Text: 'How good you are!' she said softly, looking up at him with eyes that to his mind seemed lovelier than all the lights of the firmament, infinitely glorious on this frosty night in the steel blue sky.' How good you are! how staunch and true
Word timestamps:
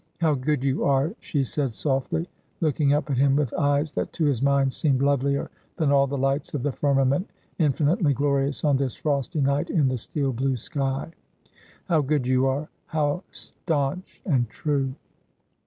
'How 0.19 0.33
good 0.33 0.63
you 0.63 0.83
are!' 0.83 1.13
she 1.19 1.43
said 1.43 1.75
softly, 1.75 2.27
looking 2.59 2.91
up 2.91 3.11
at 3.11 3.19
him 3.19 3.35
with 3.35 3.53
eyes 3.53 3.91
that 3.91 4.11
to 4.13 4.25
his 4.25 4.41
mind 4.41 4.73
seemed 4.73 5.03
lovelier 5.03 5.51
than 5.77 5.91
all 5.91 6.07
the 6.07 6.17
lights 6.17 6.55
of 6.55 6.63
the 6.63 6.71
firmament, 6.71 7.29
infinitely 7.59 8.15
glorious 8.15 8.63
on 8.63 8.77
this 8.77 8.95
frosty 8.95 9.41
night 9.41 9.69
in 9.69 9.89
the 9.89 9.99
steel 9.99 10.33
blue 10.33 10.57
sky.' 10.57 11.11
How 11.87 12.01
good 12.01 12.25
you 12.25 12.47
are! 12.47 12.67
how 12.87 13.21
staunch 13.29 14.23
and 14.25 14.49
true 14.49 14.95